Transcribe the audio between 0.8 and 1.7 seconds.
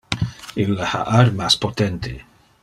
ha armas